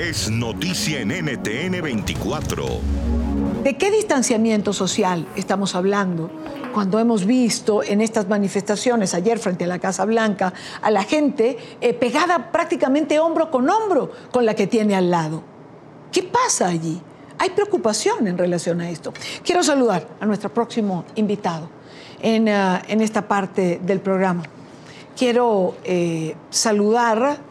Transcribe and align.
es 0.00 0.30
noticia 0.30 1.00
en 1.00 1.08
NTN 1.10 1.82
24. 1.82 2.64
¿De 3.62 3.76
qué 3.76 3.90
distanciamiento 3.90 4.72
social 4.72 5.26
estamos 5.36 5.74
hablando 5.74 6.30
cuando 6.72 6.98
hemos 6.98 7.26
visto 7.26 7.82
en 7.82 8.00
estas 8.00 8.26
manifestaciones 8.26 9.12
ayer 9.12 9.38
frente 9.38 9.64
a 9.64 9.66
la 9.66 9.78
Casa 9.78 10.06
Blanca 10.06 10.54
a 10.80 10.90
la 10.90 11.04
gente 11.04 11.58
eh, 11.82 11.92
pegada 11.92 12.50
prácticamente 12.50 13.18
hombro 13.18 13.50
con 13.50 13.68
hombro 13.68 14.10
con 14.30 14.46
la 14.46 14.54
que 14.54 14.66
tiene 14.66 14.94
al 14.96 15.10
lado? 15.10 15.42
¿Qué 16.10 16.22
pasa 16.22 16.68
allí? 16.68 16.98
Hay 17.36 17.50
preocupación 17.50 18.26
en 18.26 18.38
relación 18.38 18.80
a 18.80 18.88
esto. 18.88 19.12
Quiero 19.44 19.62
saludar 19.62 20.08
a 20.18 20.24
nuestro 20.24 20.48
próximo 20.48 21.04
invitado 21.16 21.68
en, 22.22 22.48
eh, 22.48 22.82
en 22.88 23.02
esta 23.02 23.28
parte 23.28 23.78
del 23.84 24.00
programa. 24.00 24.44
Quiero 25.14 25.76
eh, 25.84 26.34
saludar 26.48 27.50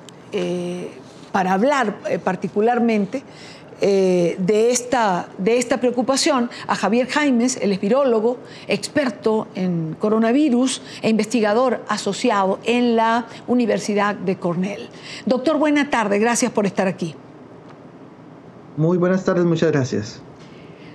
para 1.32 1.54
hablar 1.54 1.98
particularmente 2.24 3.24
eh, 3.82 4.36
de, 4.40 4.72
esta, 4.72 5.30
de 5.38 5.58
esta 5.58 5.80
preocupación 5.80 6.50
a 6.68 6.76
Javier 6.76 7.08
Jaimes, 7.08 7.56
el 7.62 7.72
espirólogo, 7.72 8.38
experto 8.68 9.48
en 9.56 9.96
coronavirus 9.98 10.82
e 11.02 11.10
investigador 11.10 11.82
asociado 11.88 12.60
en 12.66 12.98
la 12.98 13.28
Universidad 13.48 14.16
de 14.16 14.36
Cornell. 14.36 14.90
Doctor, 15.26 15.58
buena 15.58 15.90
tarde, 15.90 16.20
gracias 16.20 16.52
por 16.52 16.66
estar 16.66 16.88
aquí. 16.88 17.16
Muy 18.76 18.98
buenas 18.98 19.24
tardes, 19.24 19.46
muchas 19.46 19.72
gracias. 19.72 20.22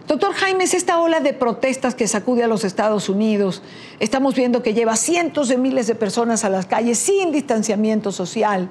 Doctor 0.06 0.34
Jaimes, 0.34 0.74
esta 0.74 1.00
ola 1.00 1.20
de 1.20 1.32
protestas 1.32 1.94
que 1.94 2.06
sacude 2.06 2.44
a 2.44 2.48
los 2.48 2.64
Estados 2.64 3.08
Unidos, 3.08 3.62
estamos 3.98 4.34
viendo 4.34 4.62
que 4.62 4.74
lleva 4.74 4.96
cientos 4.96 5.48
de 5.48 5.56
miles 5.56 5.86
de 5.86 5.94
personas 5.94 6.44
a 6.44 6.50
las 6.50 6.66
calles 6.66 6.98
sin 6.98 7.32
distanciamiento 7.32 8.12
social. 8.12 8.68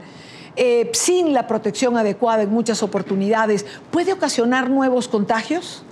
Eh, 0.55 0.91
sin 0.93 1.34
la 1.34 1.48
protección 1.48 1.98
adecuada 1.98 2.43
en 2.43 2.52
muchas 2.52 2.84
oportunidades, 2.84 3.66
puede 3.91 4.13
ocasionar 4.13 4.70
nuevos 4.70 5.07
contagios? 5.07 5.84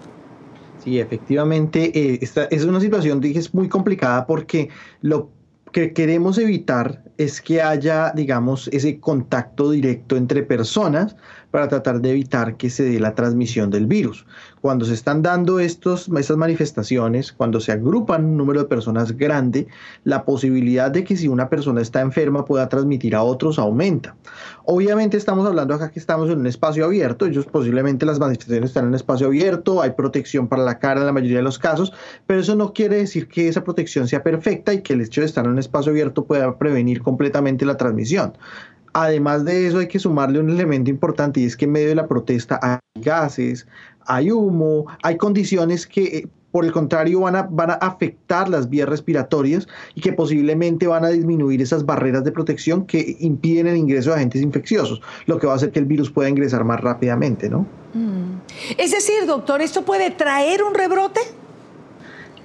Sí, 0.84 1.00
efectivamente, 1.00 1.92
eh, 1.98 2.20
esta 2.22 2.46
es 2.46 2.66
una 2.66 2.80
situación, 2.80 3.20
dije, 3.20 3.40
es 3.40 3.54
muy 3.54 3.70
complicada 3.70 4.26
porque 4.26 4.70
lo 5.02 5.30
que 5.72 5.94
queremos 5.94 6.38
evitar 6.38 7.04
es 7.18 7.42
que 7.42 7.62
haya, 7.62 8.12
digamos, 8.16 8.68
ese 8.70 9.00
contacto 9.00 9.72
directo 9.72 10.16
entre 10.16 10.44
personas 10.44 11.16
para 11.52 11.68
tratar 11.68 12.02
de 12.02 12.12
evitar 12.12 12.56
que 12.56 12.70
se 12.70 12.84
dé 12.84 13.00
la 13.00 13.14
transmisión 13.14 13.70
del 13.70 13.86
virus. 13.86 14.26
Cuando 14.62 14.86
se 14.86 14.94
están 14.94 15.22
dando 15.22 15.60
estos, 15.60 16.10
estas 16.18 16.38
manifestaciones, 16.38 17.34
cuando 17.34 17.60
se 17.60 17.74
agrupan 17.74 18.24
un 18.24 18.38
número 18.38 18.62
de 18.62 18.68
personas 18.68 19.18
grande, 19.18 19.68
la 20.04 20.24
posibilidad 20.24 20.90
de 20.90 21.04
que 21.04 21.18
si 21.18 21.28
una 21.28 21.50
persona 21.50 21.82
está 21.82 22.02
enferma 22.02 22.46
pueda 22.46 22.70
transmitir 22.70 23.16
a 23.16 23.24
otros 23.24 23.60
aumenta. 23.60 24.16
Obviamente 24.64 25.18
estamos 25.18 25.46
hablando 25.46 25.74
acá 25.74 25.92
que 25.92 26.00
estamos 26.00 26.30
en 26.30 26.40
un 26.40 26.48
espacio 26.48 26.86
abierto, 26.86 27.26
ellos 27.26 27.46
posiblemente 27.46 28.06
las 28.06 28.20
manifestaciones 28.20 28.70
están 28.70 28.84
en 28.84 28.90
un 28.90 28.96
espacio 28.96 29.28
abierto, 29.28 29.82
hay 29.82 29.92
protección 29.92 30.48
para 30.48 30.64
la 30.64 30.80
cara 30.80 31.02
en 31.02 31.08
la 31.08 31.12
mayoría 31.12 31.38
de 31.38 31.44
los 31.44 31.60
casos, 31.60 31.92
pero 32.28 32.40
eso 32.40 32.56
no 32.56 32.72
quiere 32.74 32.98
decir 32.98 33.28
que 33.28 33.50
esa 33.50 33.64
protección 33.64 34.08
sea 34.08 34.24
perfecta 34.24 34.74
y 34.74 34.82
que 34.82 34.94
el 34.94 35.02
hecho 35.02 35.22
de 35.22 35.28
estar 35.28 35.46
en 35.46 35.52
un 35.52 35.60
espacio 35.62 35.92
abierto 35.92 36.26
pueda 36.26 36.58
prevenir 36.58 37.02
completamente 37.02 37.66
la 37.66 37.78
transmisión. 37.78 38.34
Además 38.94 39.46
de 39.46 39.68
eso 39.68 39.80
hay 39.80 39.88
que 39.88 40.00
sumarle 40.00 40.40
un 40.40 40.50
elemento 40.50 40.90
importante 40.90 41.40
y 41.40 41.46
es 41.46 41.56
que 41.56 41.66
en 41.66 41.72
medio 41.72 41.90
de 41.90 41.96
la 41.96 42.08
protesta 42.08 42.60
hay 42.62 43.02
gases, 43.02 43.68
hay 44.06 44.32
humo, 44.32 44.86
hay 45.04 45.18
condiciones 45.18 45.88
que 45.88 46.04
eh, 46.04 46.28
por 46.52 46.66
el 46.66 46.72
contrario 46.72 47.22
van 47.22 47.36
a, 47.36 47.44
van 47.44 47.72
a 47.72 47.76
afectar 47.76 48.50
las 48.50 48.70
vías 48.70 48.88
respiratorias 48.88 49.68
y 49.96 50.02
que 50.02 50.14
posiblemente 50.14 50.88
van 50.88 51.06
a 51.06 51.10
disminuir 51.10 51.62
esas 51.62 51.86
barreras 51.86 52.24
de 52.24 52.32
protección 52.32 52.86
que 52.86 53.16
impiden 53.20 53.68
el 53.68 53.78
ingreso 53.78 54.10
de 54.10 54.18
agentes 54.18 54.42
infecciosos, 54.42 55.02
lo 55.26 55.40
que 55.40 55.48
va 55.48 55.54
a 55.54 55.56
hacer 55.56 55.72
que 55.72 55.80
el 55.80 55.86
virus 55.86 56.12
pueda 56.12 56.30
ingresar 56.30 56.64
más 56.66 56.82
rápidamente, 56.82 57.50
¿no? 57.50 57.66
Mm. 57.94 58.42
Es 58.78 58.92
decir, 58.92 59.26
doctor, 59.26 59.62
¿esto 59.62 59.84
puede 59.84 60.12
traer 60.12 60.64
un 60.64 60.74
rebrote? 60.74 61.22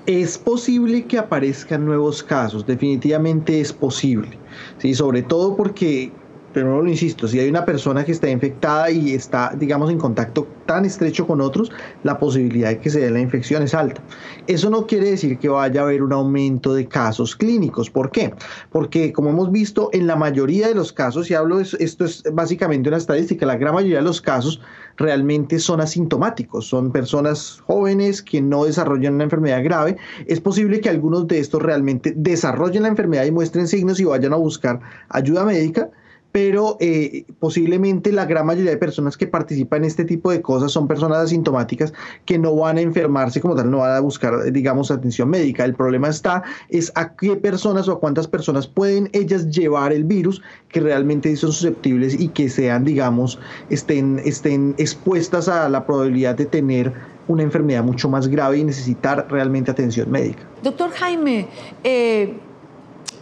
Es 0.07 0.39
posible 0.39 1.05
que 1.05 1.19
aparezcan 1.19 1.85
nuevos 1.85 2.23
casos, 2.23 2.65
definitivamente 2.65 3.61
es 3.61 3.73
posible, 3.73 4.39
¿sí? 4.79 4.95
sobre 4.95 5.23
todo 5.23 5.57
porque 5.57 6.13
pero 6.57 6.81
lo 6.81 6.89
insisto, 6.89 7.29
si 7.29 7.39
hay 7.39 7.51
una 7.51 7.67
persona 7.67 8.03
que 8.03 8.13
está 8.13 8.31
infectada 8.31 8.91
y 8.91 9.13
está, 9.13 9.53
digamos, 9.55 9.91
en 9.91 9.99
contacto 9.99 10.49
tan 10.65 10.87
estrecho 10.87 11.27
con 11.27 11.43
otros, 11.43 11.71
la 12.03 12.19
posibilidad 12.19 12.71
de 12.71 12.79
que 12.79 12.89
se 12.89 13.01
dé 13.01 13.11
la 13.11 13.21
infección 13.21 13.63
es 13.63 13.75
alta. 13.75 14.01
Eso 14.47 14.71
no 14.71 14.87
quiere 14.87 15.11
decir 15.11 15.39
que 15.39 15.51
vaya 15.51 15.83
a 15.83 15.85
haber 15.85 16.03
un 16.03 16.15
aumento 16.15 16.73
de 16.73 16.89
casos 16.89 17.37
clínicos. 17.37 17.91
¿Por 17.91 18.11
qué? 18.11 18.33
Porque, 18.73 19.13
como 19.13 19.29
hemos 19.29 19.53
visto, 19.53 19.91
en 19.93 20.07
la 20.07 20.17
mayoría 20.17 20.67
de 20.69 20.75
los 20.75 20.95
casos, 20.95 21.31
y 21.31 21.35
hablo, 21.35 21.61
esto 21.61 22.07
es 22.07 22.23
básicamente 22.33 22.89
una 22.89 22.97
estadística, 22.97 23.45
la 23.45 23.59
gran 23.59 23.75
mayoría 23.75 23.99
de 23.99 24.05
los 24.05 24.23
casos 24.23 24.59
realmente 24.97 25.59
son 25.59 25.83
asintomáticos, 25.83 26.67
son 26.67 26.91
personas 26.91 27.63
jóvenes 27.67 28.23
que 28.23 28.41
no 28.41 28.65
desarrollan 28.65 29.17
una 29.17 29.25
enfermedad 29.25 29.63
grave. 29.63 29.99
Es 30.27 30.41
posible 30.41 30.81
que 30.81 30.89
algunos 30.89 31.29
de 31.29 31.39
estos 31.39 31.61
realmente 31.61 32.15
desarrollen 32.17 32.85
la 32.85 32.89
enfermedad 32.89 33.27
y 33.27 33.31
muestren 33.31 33.69
signos 33.69 34.01
y 34.01 34.05
vayan 34.05 34.33
a 34.33 34.37
buscar 34.37 34.81
ayuda 35.11 35.45
médica 35.45 35.91
pero 36.37 36.77
eh, 36.81 37.25
posiblemente 37.41 38.13
la 38.13 38.27
gran 38.27 38.45
mayoría 38.45 38.71
de 38.71 38.77
personas 38.77 39.17
que 39.17 39.27
participan 39.27 39.79
en 39.79 39.85
este 39.87 40.05
tipo 40.05 40.31
de 40.31 40.43
cosas 40.43 40.71
son 40.71 40.87
personas 40.87 41.17
asintomáticas 41.17 41.95
que 42.27 42.39
no 42.39 42.55
van 42.55 42.77
a 42.77 42.83
enfermarse 42.83 43.41
como 43.41 43.57
tal, 43.57 43.71
no 43.71 43.79
van 43.79 43.97
a 43.97 44.01
buscar, 44.01 44.53
digamos, 44.53 44.91
atención 44.91 45.31
médica. 45.31 45.65
El 45.65 45.75
problema 45.75 46.11
está 46.11 46.43
es 46.69 46.93
a 46.95 47.17
qué 47.17 47.37
personas 47.37 47.89
o 47.89 47.93
a 47.93 48.01
cuántas 48.01 48.29
personas 48.29 48.67
pueden 48.67 49.09
ellas 49.15 49.49
llevar 49.49 49.95
el 49.95 50.05
virus 50.05 50.43
que 50.69 50.81
realmente 50.81 51.35
son 51.37 51.53
susceptibles 51.53 52.21
y 52.21 52.29
que 52.29 52.51
sean, 52.51 52.85
digamos, 52.85 53.39
estén, 53.71 54.21
estén 54.23 54.75
expuestas 54.77 55.49
a 55.49 55.71
la 55.71 55.87
probabilidad 55.87 56.35
de 56.35 56.45
tener 56.45 56.93
una 57.29 57.45
enfermedad 57.45 57.83
mucho 57.83 58.11
más 58.11 58.29
grave 58.29 58.59
y 58.59 58.65
necesitar 58.65 59.27
realmente 59.31 59.71
atención 59.71 60.11
médica. 60.11 60.43
Doctor 60.63 60.91
Jaime, 60.91 61.49
eh, 61.83 62.37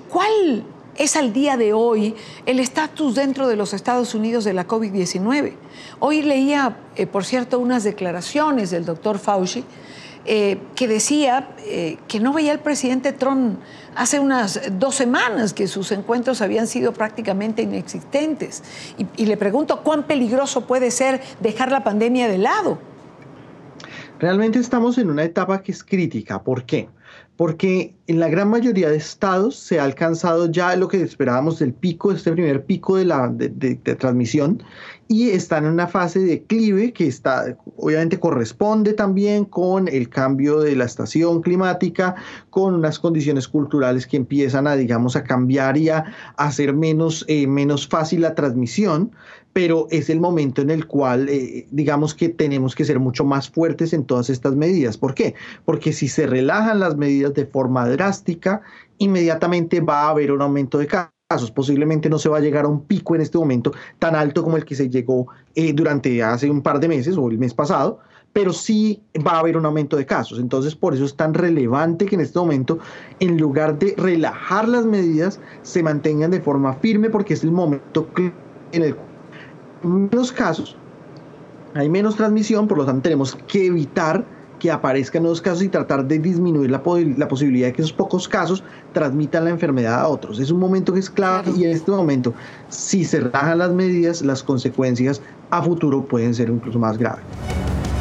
¿cuál 0.08 0.64
es 0.96 1.16
al 1.16 1.32
día 1.32 1.56
de 1.56 1.72
hoy 1.72 2.14
el 2.46 2.60
estatus 2.60 3.14
dentro 3.14 3.48
de 3.48 3.56
los 3.56 3.72
Estados 3.72 4.14
Unidos 4.14 4.44
de 4.44 4.52
la 4.52 4.66
COVID-19. 4.66 5.54
Hoy 6.00 6.22
leía, 6.22 6.76
eh, 6.96 7.06
por 7.06 7.24
cierto, 7.24 7.58
unas 7.58 7.84
declaraciones 7.84 8.70
del 8.70 8.84
doctor 8.84 9.18
Fauci 9.18 9.64
eh, 10.26 10.58
que 10.74 10.88
decía 10.88 11.50
eh, 11.66 11.98
que 12.08 12.18
no 12.18 12.32
veía 12.32 12.52
al 12.52 12.60
presidente 12.60 13.12
Trump 13.12 13.58
hace 13.94 14.18
unas 14.18 14.60
dos 14.78 14.94
semanas, 14.94 15.52
que 15.52 15.66
sus 15.66 15.92
encuentros 15.92 16.40
habían 16.40 16.66
sido 16.66 16.92
prácticamente 16.92 17.62
inexistentes. 17.62 18.62
Y, 18.96 19.06
y 19.16 19.26
le 19.26 19.36
pregunto, 19.36 19.82
¿cuán 19.82 20.04
peligroso 20.04 20.62
puede 20.66 20.90
ser 20.90 21.20
dejar 21.40 21.70
la 21.70 21.84
pandemia 21.84 22.28
de 22.28 22.38
lado? 22.38 22.78
Realmente 24.18 24.58
estamos 24.58 24.96
en 24.96 25.10
una 25.10 25.24
etapa 25.24 25.62
que 25.62 25.72
es 25.72 25.84
crítica. 25.84 26.42
¿Por 26.42 26.64
qué? 26.64 26.88
Porque 27.36 27.96
en 28.06 28.20
la 28.20 28.28
gran 28.28 28.48
mayoría 28.48 28.90
de 28.90 28.96
estados 28.96 29.56
se 29.56 29.80
ha 29.80 29.84
alcanzado 29.84 30.50
ya 30.50 30.76
lo 30.76 30.86
que 30.86 31.02
esperábamos 31.02 31.58
del 31.58 31.72
pico, 31.72 32.12
este 32.12 32.32
primer 32.32 32.64
pico 32.64 32.96
de, 32.96 33.06
la, 33.06 33.28
de, 33.28 33.76
transmisión, 33.96 34.62
y 35.08 35.30
están 35.30 35.64
en 35.64 35.72
una 35.72 35.88
fase 35.88 36.20
de 36.20 36.26
declive 36.26 36.92
que 36.92 37.06
está, 37.06 37.56
obviamente 37.76 38.20
corresponde 38.20 38.92
también 38.92 39.44
con 39.44 39.88
el 39.88 40.08
cambio 40.08 40.60
de 40.60 40.76
la 40.76 40.84
estación 40.84 41.42
climática, 41.42 42.14
con 42.50 42.74
unas 42.74 42.98
condiciones 42.98 43.48
culturales 43.48 44.06
que 44.06 44.16
empiezan 44.16 44.66
a, 44.66 44.76
digamos, 44.76 45.16
a 45.16 45.24
cambiar 45.24 45.76
y 45.76 45.88
a 45.88 46.04
hacer 46.36 46.72
menos, 46.72 47.24
eh, 47.28 47.46
menos 47.46 47.88
fácil 47.88 48.22
la 48.22 48.34
transmisión, 48.34 49.10
pero 49.54 49.86
es 49.90 50.10
el 50.10 50.20
momento 50.20 50.62
en 50.62 50.70
el 50.70 50.86
cual, 50.86 51.28
eh, 51.28 51.66
digamos 51.70 52.12
que 52.12 52.28
tenemos 52.28 52.74
que 52.74 52.84
ser 52.84 52.98
mucho 52.98 53.24
más 53.24 53.48
fuertes 53.48 53.92
en 53.92 54.04
todas 54.04 54.28
estas 54.28 54.56
medidas. 54.56 54.98
¿Por 54.98 55.14
qué? 55.14 55.34
Porque 55.64 55.92
si 55.92 56.08
se 56.08 56.26
relajan 56.26 56.80
las 56.80 56.96
medidas 56.96 57.03
de 57.04 57.46
forma 57.46 57.88
drástica, 57.88 58.62
inmediatamente 58.98 59.80
va 59.80 60.02
a 60.02 60.10
haber 60.10 60.32
un 60.32 60.42
aumento 60.42 60.78
de 60.78 60.86
casos. 60.86 61.50
Posiblemente 61.54 62.08
no 62.08 62.18
se 62.18 62.28
va 62.28 62.38
a 62.38 62.40
llegar 62.40 62.64
a 62.64 62.68
un 62.68 62.82
pico 62.82 63.14
en 63.14 63.20
este 63.20 63.38
momento 63.38 63.72
tan 63.98 64.14
alto 64.14 64.42
como 64.42 64.56
el 64.56 64.64
que 64.64 64.74
se 64.74 64.88
llegó 64.88 65.26
eh, 65.54 65.72
durante 65.72 66.22
hace 66.22 66.50
un 66.50 66.62
par 66.62 66.80
de 66.80 66.88
meses 66.88 67.16
o 67.16 67.28
el 67.28 67.38
mes 67.38 67.54
pasado, 67.54 67.98
pero 68.32 68.52
sí 68.52 69.02
va 69.26 69.32
a 69.32 69.38
haber 69.38 69.56
un 69.56 69.66
aumento 69.66 69.96
de 69.96 70.06
casos. 70.06 70.38
Entonces, 70.38 70.74
por 70.74 70.94
eso 70.94 71.04
es 71.04 71.16
tan 71.16 71.34
relevante 71.34 72.06
que 72.06 72.14
en 72.14 72.20
este 72.20 72.38
momento, 72.38 72.78
en 73.20 73.38
lugar 73.38 73.78
de 73.78 73.94
relajar 73.96 74.68
las 74.68 74.84
medidas, 74.84 75.40
se 75.62 75.82
mantengan 75.82 76.30
de 76.30 76.40
forma 76.40 76.74
firme 76.74 77.10
porque 77.10 77.34
es 77.34 77.44
el 77.44 77.52
momento 77.52 78.08
en 78.72 78.82
el 78.82 78.96
menos 79.82 80.32
casos, 80.32 80.76
hay 81.74 81.88
menos 81.88 82.16
transmisión, 82.16 82.68
por 82.68 82.78
lo 82.78 82.86
tanto 82.86 83.02
tenemos 83.02 83.36
que 83.46 83.66
evitar 83.66 84.24
que 84.58 84.70
aparezcan 84.70 85.22
nuevos 85.22 85.40
casos 85.40 85.62
y 85.62 85.68
tratar 85.68 86.06
de 86.06 86.18
disminuir 86.18 86.70
la, 86.70 86.82
la, 87.16 87.28
posibilidad 87.28 87.68
de 87.68 87.72
que 87.72 87.82
esos 87.82 87.92
pocos 87.92 88.28
casos 88.28 88.62
transmitan 88.92 89.44
la 89.44 89.50
enfermedad 89.50 90.00
a 90.00 90.08
otros. 90.08 90.38
Es 90.38 90.50
un 90.50 90.60
momento 90.60 90.92
que 90.92 91.00
es 91.00 91.10
clave 91.10 91.52
y 91.56 91.64
en 91.64 91.70
este 91.70 91.90
momento, 91.90 92.34
si 92.68 93.04
se 93.04 93.20
rajan 93.20 93.58
las 93.58 93.70
medidas, 93.70 94.22
las 94.22 94.42
consecuencias 94.42 95.20
a 95.50 95.62
futuro 95.62 96.04
pueden 96.04 96.34
ser 96.34 96.48
incluso 96.48 96.78
más 96.78 96.98
graves. 96.98 97.24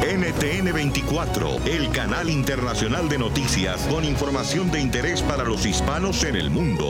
NTN 0.04 0.72
24, 0.72 1.48
el 1.66 1.90
canal 1.90 2.28
internacional 2.28 3.08
de 3.08 3.18
noticias 3.18 3.86
con 3.90 4.04
información 4.04 4.70
de 4.70 4.80
interés 4.80 5.22
para 5.22 5.44
los 5.44 5.64
hispanos 5.64 6.24
en 6.24 6.36
el 6.36 6.50
mundo. 6.50 6.88